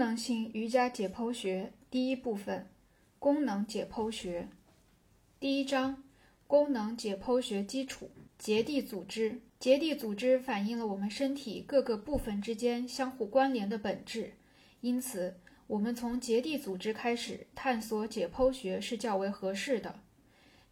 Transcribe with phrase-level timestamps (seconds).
[0.00, 2.66] 功能性瑜伽解剖学第一部分：
[3.18, 4.48] 功能解剖学。
[5.38, 6.02] 第一章：
[6.46, 8.10] 功能解剖学基础。
[8.38, 14.32] 结缔组织，结缔组织反映了我们身体各个部分之间相互关联的本质，
[14.80, 15.36] 因此，
[15.66, 20.00] 我们从结缔组织开始探索解剖学是较为合适的。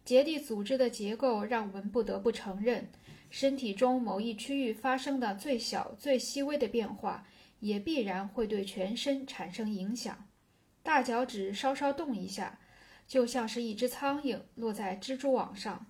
[0.03, 2.89] 结缔组织的结构让我们不得不承认，
[3.29, 7.27] 身体中某一区域发生的最小、最细微的变化。
[7.59, 10.27] 也必然会对全身产生影响。
[10.81, 12.59] 大脚趾稍稍动一下，
[13.07, 15.85] 就像是一只苍蝇落在蜘蛛网上。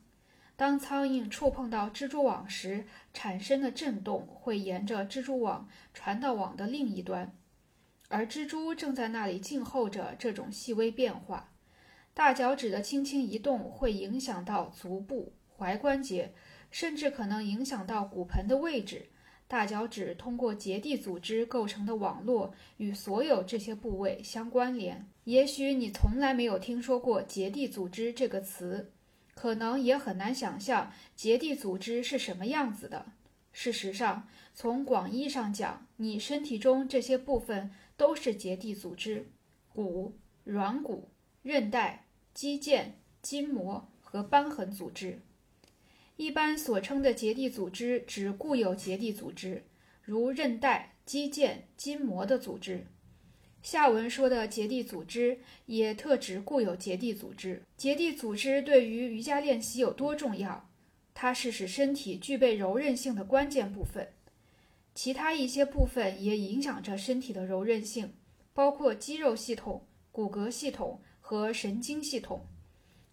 [0.56, 7.34] 当苍蝇触碰到蜘蛛网时，产生的震动会沿着蜘蛛网传到网的另一端，
[8.10, 11.54] 而蜘蛛正在那里静候着这种细微变化。
[12.14, 16.34] 大脚趾的轻轻移动会影响到足部、踝关节，
[16.70, 19.10] 甚至可能影响到骨盆的位置。
[19.50, 25.10] 大脚趾通过结缔组织构成的网络与所有这些部位相关联。
[25.24, 28.92] 也许你从来没有听说过结缔组织这个词，
[29.34, 33.08] 可能也很难想象结缔组织是什么样子的。
[33.52, 39.32] 事实上，从广义上讲，你身体中这些部分都是结缔组织：
[39.74, 41.10] 骨、软骨、
[41.42, 42.92] 韧带、肌腱、
[43.24, 45.20] 筋膜和瘢痕组织。
[46.20, 49.64] 一般所称的结缔组织指固有结缔组织，
[50.02, 52.86] 如韧带、肌腱、筋膜的组织。
[53.64, 57.64] 下文说的结缔组织也特指固有结缔组织。
[57.78, 60.70] 结缔组织对于瑜伽练习有多重要？
[61.14, 64.10] 它是使身体具备柔韧性的关键部分。
[64.94, 68.12] 其他一些部分也影响着身体的柔韧性，
[68.54, 72.46] 包括肌肉系统、骨骼系统和神经系统。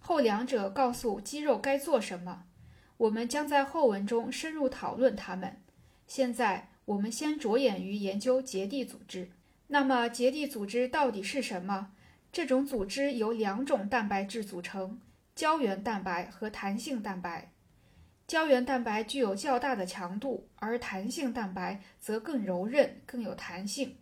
[0.01, 2.46] 后两者告诉肌肉该做什么。
[2.99, 5.57] 我们将在后文中深入讨论它们。
[6.07, 9.31] 现在，我们先着眼于研究结缔组织。
[9.69, 11.93] 那么，结缔组织到底是什么？
[12.33, 15.01] 这种组织由两种蛋白质组成：
[15.35, 17.53] 胶原蛋白和弹性蛋白。
[18.27, 23.97] 胶原蛋白具有较大的强度，而弹性蛋白则更柔韧、更有弹性。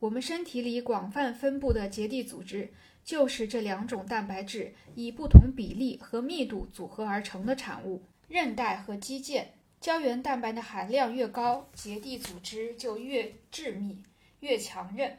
[0.00, 2.72] 我们身体里广泛分布的结缔组织，
[3.04, 8.02] 就是这两种蛋白质以不同比例和密度组合而成的产物。
[8.32, 9.44] 韧带和肌腱
[9.78, 14.02] 胶原蛋白的含量越高，结缔组织就越致密、
[14.40, 15.18] 越强韧。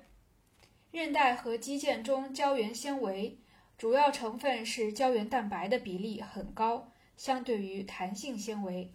[0.89, 3.37] 韧带和肌腱中胶原纤维
[3.77, 8.91] 主要成分是胶原蛋白的比例很高，相对于弹性纤维，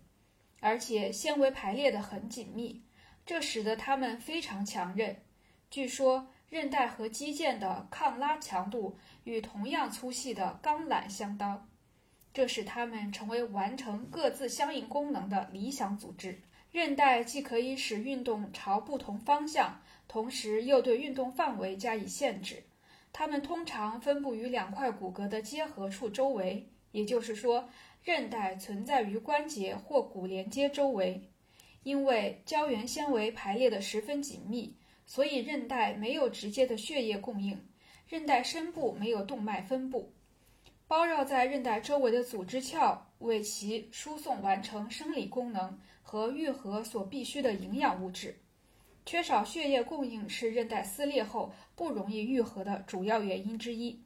[0.58, 2.82] 而且纤维排列得很紧密，
[3.24, 5.16] 这使得它们非常强韧。
[5.70, 11.68] 据说，韧带和肌腱的抗拉强度与同样粗细的钢缆相当。
[12.32, 16.40] 这使它们成为完成各自相应功能的理想组织。
[16.70, 22.62] 韧带既可以使运动朝不同方向，同时又对运动范围加以限制。
[23.12, 27.68] 它们通常分布于两块骨骼的接合处周围，也就是说，
[28.04, 31.30] 韧带存在于关节或骨连接周围。
[31.84, 37.66] 因为胶原纤维排列得十分紧密，所以韧带没有直接的血液供应。
[38.06, 40.12] 韧带深部没有动脉分布。
[40.88, 48.38] 包绕在韧带周围的组织鞘为其输送完成生理功能和愈合所必需的营养物质。
[49.04, 54.02] 缺少血液供应是韧带撕裂后不容易愈合的主要原因之一。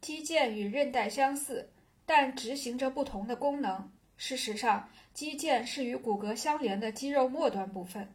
[0.00, 1.70] 肌腱与韧带相似，
[2.04, 3.92] 但执行着不同的功能。
[4.16, 8.12] 事实上，肌腱是与骨骼相连的肌肉末端部分，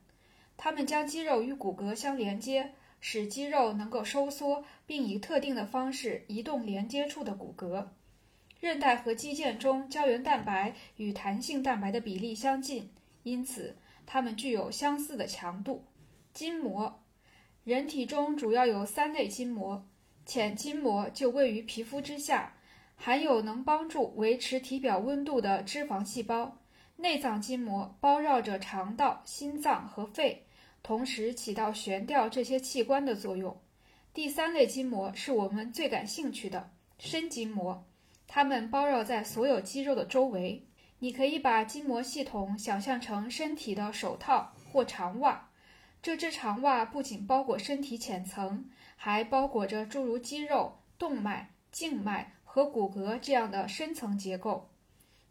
[0.58, 7.88] 它们将肌肉与骨骼相连接，使肌肉能够收缩，并以特定的方式移动连接处的骨骼。
[8.60, 12.92] 韧带和肌腱中胶原蛋白与弹性蛋白的比例相近，
[13.24, 15.86] 因此它们具有相似的强度。
[16.34, 17.02] 筋膜，
[17.64, 19.88] 人体中主要有三类筋膜，
[20.26, 22.58] 浅筋膜就位于皮肤之下，
[22.96, 26.58] 含有能帮助维持体表温度的脂肪细胞。
[26.98, 30.46] 内脏筋膜包绕着肠道、心脏和肺，
[30.84, 33.58] 同时起到悬吊这些器官的作用。
[34.14, 37.86] 第三类筋膜是我们最感兴趣的深筋膜。
[38.32, 40.64] 它们包绕在所有肌肉的周围。
[41.00, 45.50] 你可以把筋膜系统想象成身体的手套或长袜。
[46.02, 54.70] 这只长袜不仅包裹身体浅层，还包裹着诸如肌肉、动脉、静脉和骨骼这样的深层结构。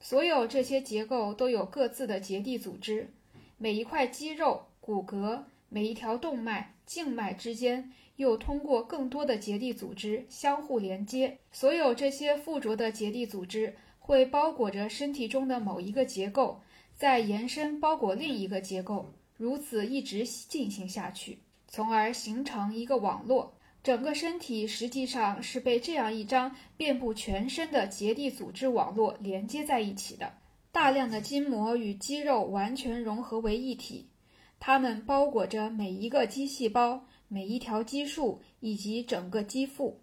[0.01, 3.13] 所有这些结构都有各自的结缔组织。
[3.59, 7.93] 每一块肌肉、骨骼、每一条动脉、静脉之间。
[8.19, 16.61] 又通过更多的结缔组织相互连接，所有这些附着的结缔组织会包裹着身体中的某一个结构，
[16.97, 21.39] 再延伸包裹另一个结构，如此一直进行下去。
[21.69, 23.55] 从而形成一个网络。
[23.85, 30.33] 整个身体实际上是被这样一张遍布全身的结缔组织网络连接在一起的。
[30.73, 34.09] 大量的筋膜与肌肉完全融合为一体，
[34.59, 40.01] 它们包裹着每一个肌细胞、每一条肌束以及整个肌腹。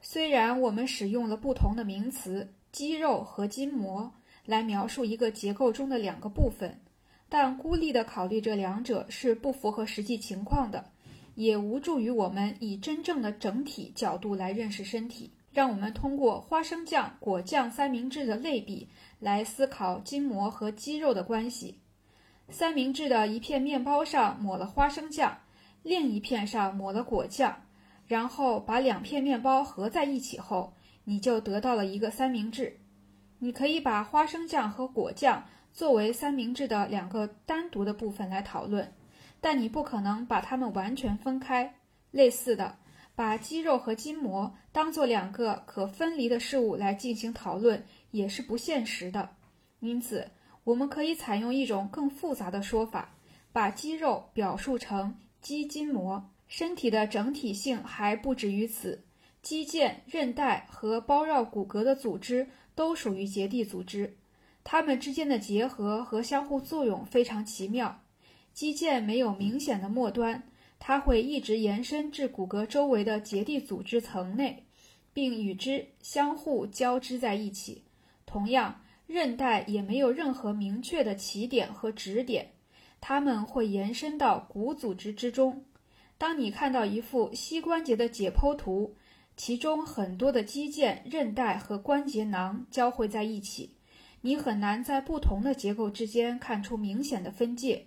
[0.00, 4.12] 虽然我们使用了不同的名词“肌肉”和“筋膜”
[4.44, 6.80] 来描述一个结构中的两个部分，
[7.28, 10.92] 但孤立地考虑这两者是不符合实际情况的，
[11.34, 15.30] 也无助于我们以真正的整体角度来认识身体。
[15.52, 18.86] 让我们通过花生酱、果酱三明治的类比
[19.18, 21.78] 来思考筋膜和肌肉的关系。
[22.50, 25.38] 三明治的一片面包上抹了花生酱，
[25.86, 27.62] 另一片上抹了果酱，
[28.08, 30.74] 然后把两片面包合在一起后，
[31.04, 32.80] 你就得到了一个三明治。
[33.38, 38.92] 你可以把花生酱和果酱作为三明治的两个单独的部分来讨论，
[39.40, 41.76] 但你不可能把它们完全分开。
[42.10, 42.78] 类似的。
[43.14, 49.30] 把肌肉和筋膜当做两个可分离的事物来进行讨论也是不现实的，
[49.78, 50.32] 因此
[50.64, 53.14] 我们可以采用一种更复杂的说法，
[53.52, 56.28] 把肌肉表述成肌筋膜。
[56.48, 59.04] 身体的整体性还不止于此，
[59.42, 64.16] 肌腱、韧带和包绕骨骼的组织都属于结缔组织，
[64.64, 68.02] 它们之间的结合和相互作用非常奇妙。
[68.52, 70.42] 肌腱没有明显的末端。
[70.80, 74.64] 它会一直延伸至骨骼周围的结缔组织层内，
[75.12, 77.84] 并与之相互交织在一起。
[78.26, 82.50] 同样，韧带也没有任何明确的起点和止点，
[83.00, 85.64] 它们会延伸到骨组织之中。
[86.18, 88.96] 当你看到一幅膝关节的解剖图，
[89.36, 93.74] 其中很多的肌腱、韧带和关节囊交汇在一起，
[94.20, 97.86] 你很难在不同的结构之间看出明显的分界。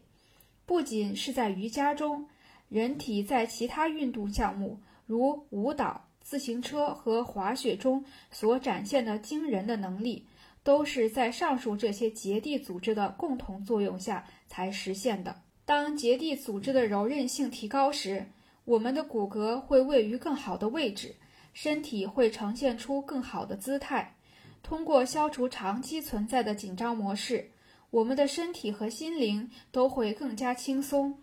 [0.66, 2.28] 不仅是在瑜伽中。
[2.70, 10.28] 人体在其他运动项目，如舞蹈、自行车和滑雪中所展现的惊人的能力，
[10.70, 15.42] 都是在上述这些结缔组织的共同作用下才实现的。
[15.66, 18.28] 当结缔组织的柔韧性提高时，
[18.66, 21.16] 我们的骨骼会位于更好的位置，
[21.54, 24.16] 身体会呈现出更好的姿态。
[24.62, 27.50] 通过消除长期存在的紧张模式，
[27.90, 31.18] 我们的身体和心灵都会更加轻松。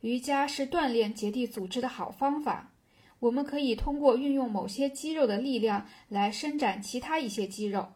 [0.00, 2.72] 瑜伽是锻炼结缔组织的好方法。
[3.20, 7.92] 我们可以通过运用某些肌肉的力量来伸展其他一些肌肉，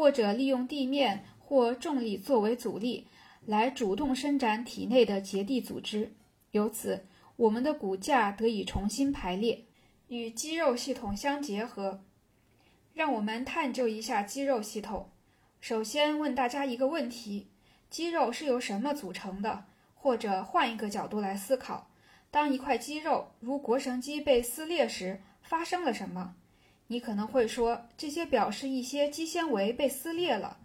[0.00, 3.06] 或者利用地面或重力作为阻力
[3.44, 6.14] 来主动伸展体内的结缔组织。
[6.52, 7.04] 由此，
[7.36, 9.66] 我们的骨架得以重新排列，
[10.08, 12.00] 与肌肉系统相结合。
[12.94, 15.10] 让我们探究一下肌肉系统。
[15.60, 17.48] 首先问大家一个问题：
[17.90, 19.66] 肌肉是由什么组成的？
[19.94, 21.90] 或者换一个角度来思考，
[22.30, 26.36] 当一块肌肉如腘绳肌被撕裂时，发生了什么？
[26.92, 30.58] 你可能会说，这些表示一些肌纤维被撕裂了。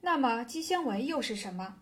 [0.00, 1.74] 那么，肌纤维又是什么？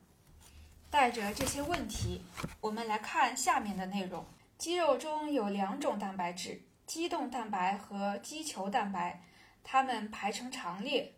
[0.88, 2.22] 带着这些问题，
[2.62, 4.24] 我们来看下面的内容。
[4.56, 9.20] 肌肉中有两种蛋白质：肌动蛋白和肌球蛋白，
[9.62, 11.12] 它们排成长列。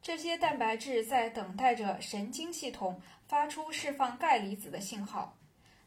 [0.00, 5.36] 这些蛋白质在等待着神经系统发出释放钙离子的信号。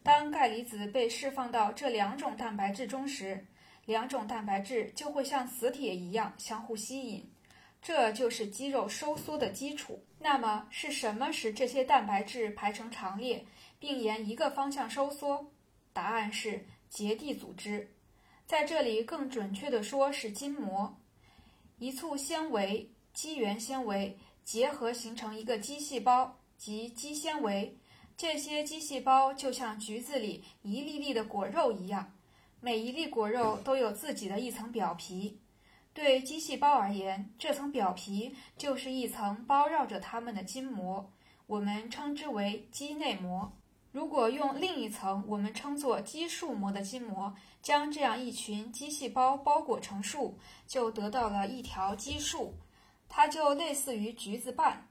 [0.04, 3.48] 当钙离子被释放到这两种蛋白质中时，
[3.92, 7.30] 两种蛋白质就会像磁铁一样相互吸引，
[7.82, 10.02] 这就是肌肉收缩的基础。
[10.18, 13.46] 那么是什么使这些蛋白质排成长列，
[13.78, 15.52] 并沿一个方向收缩？
[15.92, 17.94] 答案是结缔组织，
[18.48, 20.98] 在这里更准确地说是筋膜。
[21.78, 27.78] 一簇纤维（肌原纤维）结合形成一个肌细胞，即肌纤维。
[28.16, 32.14] 这些肌细胞就像橘子里一粒粒的果肉一样，
[32.64, 35.40] 每一粒果肉都有自己的一层表皮。
[35.94, 41.12] 对肌细胞而言，这层表皮就是一层包绕着它们的筋膜，
[41.48, 43.52] 我们称之为肌内膜。
[43.92, 50.38] 如果用另一层我们称作肌束膜的筋膜，将这样一群肌细胞包裹成束，
[50.68, 52.54] 就得到了一条肌束，
[53.10, 54.88] 它就类似于橘子瓣。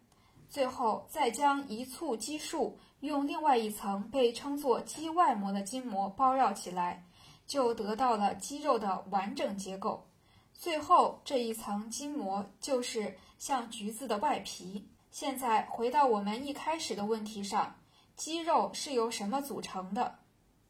[0.48, 7.04] 最后再将一簇肌束用另外一层被称作肌外膜的筋膜包绕起来，
[7.50, 10.06] 就得到了肌肉的完整结构。
[10.54, 14.88] 最后这一层筋膜就是像橘子的外皮。
[15.10, 17.74] 现在回到我们一开始的问题上，
[18.14, 20.20] 肌肉是由什么组成的？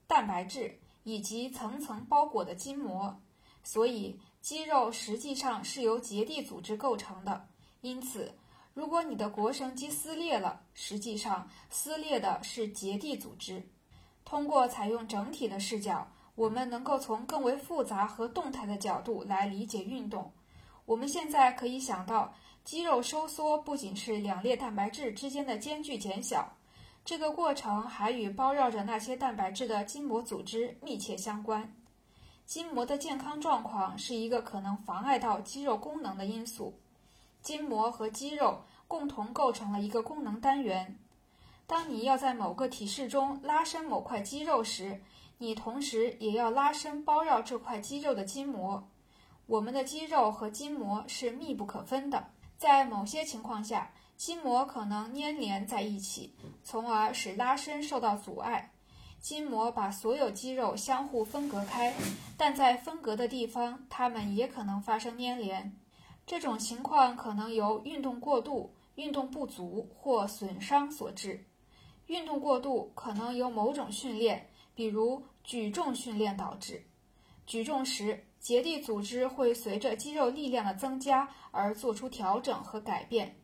[0.06, 3.20] 蛋白质以及层层包裹的筋膜。
[3.62, 7.46] 所以肌肉实际上是由结缔组织构成的。
[7.82, 8.34] 因此。
[8.72, 13.68] 如果你的腘绳肌撕裂了，实际上撕裂的是结缔组织。
[14.25, 16.06] 通过采用整体的视角，
[16.40, 20.32] 我们能够从更为复杂和动态的角度来理解运动。
[20.87, 22.32] 我们现在可以想到，
[22.64, 26.56] 肌肉收缩不仅是两列蛋白质之间的间距减小，
[27.04, 31.75] 这个过程还与包绕着那些蛋白质的筋膜组织密切相关。
[32.47, 36.73] 筋膜的健康状况是一个可能妨碍到肌肉功能的因素。
[37.42, 40.97] 筋膜和肌肉共同构成了一个功能单元。
[41.66, 45.02] 当你要在某个体式中拉伸某块肌肉时，
[45.42, 48.87] 你同时也要拉伸包绕这块肌肉的筋膜。
[49.47, 52.28] 我们的肌肉和筋膜是密不可分的，
[52.59, 58.70] 在某些情况下，筋膜可能粘连在一起，从而使拉伸受到阻碍。
[59.18, 61.94] 筋膜把所有肌肉相互分隔开，
[62.37, 65.75] 但在分隔的地方，它们也可能发生粘连。
[66.26, 71.47] 这种情况可能由运动过度、运动不足或损伤所致。
[72.09, 74.50] 运动过度可能由某种训练，
[74.80, 76.82] 比如举重训练导致。
[77.46, 83.37] 举重时，结缔组织会随着肌肉力量的增加而做出调整和改变。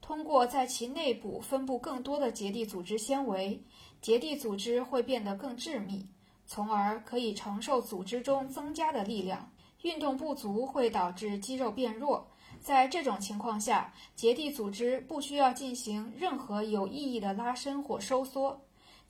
[0.00, 3.62] 通过在其内部分布更多的结缔组织纤维，
[4.00, 6.08] 结缔组织会变得更致密，
[6.46, 9.52] 从而可以承受组织中增加的力量。
[9.82, 12.26] 运动不足会导致肌肉变弱。
[12.58, 18.58] 在这种情况下，结缔组织不需要进行任何有意义的拉伸或收缩，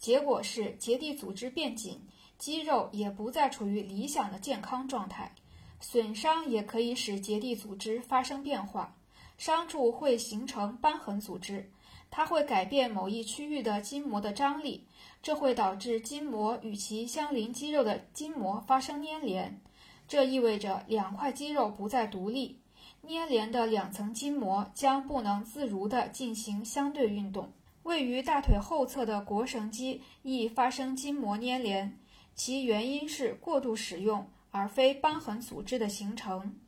[0.00, 2.00] 结果是结缔组织变紧，
[2.38, 5.32] 肌肉也不再处于理想的健康状态。
[5.78, 8.96] 损伤也可以使结缔组织发生变化，
[9.36, 11.70] 伤处会形成瘢痕组织，
[12.10, 14.86] 它会改变某一区域的筋膜的张力，
[15.22, 19.60] 这会导致筋膜与其相邻肌肉的筋膜发生粘连，
[20.08, 22.58] 这意味着两块肌肉不再独立。
[23.06, 27.50] 粘连的两层筋膜将不能自如地进行相对运动。
[27.82, 31.98] 位于大腿后侧的腘绳肌易发生筋膜粘连，
[32.34, 36.58] 其原因是过度使用而非瘢痕组织的形成。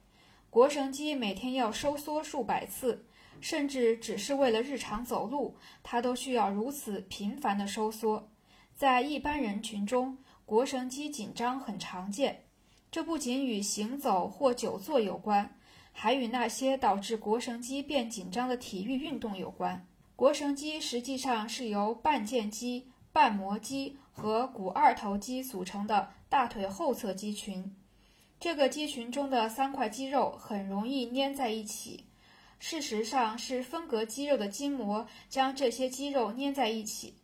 [0.50, 3.07] 腘绳肌每天要收缩数百次，
[3.40, 8.31] 甚至只是为了日常走路，它都需要如此频繁的收缩。
[8.75, 12.45] 在一般人群中，腘绳肌紧张很常见，
[12.90, 15.59] 这不仅与行走或久坐有关。
[15.95, 19.87] 还与那些导致腘绳肌变紧张的体育运动有关。
[20.23, 27.75] 腘绳肌实际上是由半腱肌、半膜肌和股二头肌组成的大腿后侧肌群。
[28.38, 32.05] 这个肌群中的三块肌肉很容易粘在一起。
[32.61, 37.14] 事实上，是分隔肌肉的筋膜将这些肌肉粘在一起。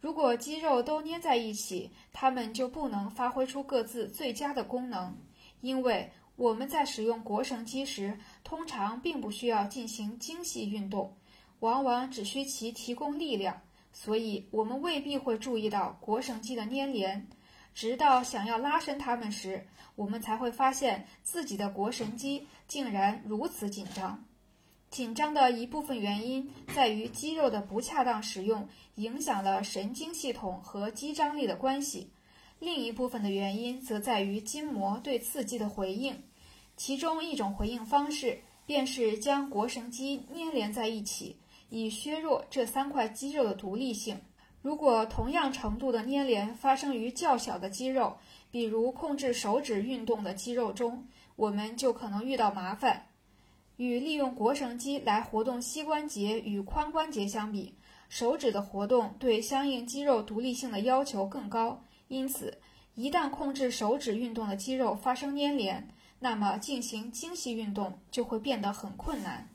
[0.00, 5.12] 如果肌肉都粘在一起，它们就不能发挥出各自最佳的功能，
[5.60, 6.08] 因为。
[6.36, 11.16] 我们在使用腘绳肌时，通常并不需要进行精细运动，
[11.60, 13.60] 往往只需其提供力量，
[13.92, 17.28] 所以我们未必会注意到腘绳肌的粘连。
[17.74, 24.24] 直到想要拉伸它们时，我们才会发现自己的腘绳肌竟然如此紧张。
[24.90, 32.10] 紧张的一部分原因在于肌肉的不恰当使用影响了神经系统和肌张力的关系。
[32.58, 36.20] 另一部分的原因则在于筋膜对刺激的回应，
[36.76, 41.36] 其中一种回应方式便是将腘绳肌粘连在一起，
[41.68, 44.20] 以削弱这三块肌肉的独立性。
[44.60, 48.18] 如果同样程度的粘连发生于较小的肌肉，
[48.50, 51.06] 比如控制手指运动的肌肉中，
[51.36, 53.06] 我们就可能遇到麻烦。
[53.76, 57.74] 与利用腘绳肌来活动膝关节与髋关节相比，
[58.08, 61.84] 手指的活动对相应肌肉独立性的要求更高。
[62.08, 62.58] 因此，
[62.96, 69.48] 一旦控制手指运动的肌肉发生粘连，那么进行精细运动就会变得很困难。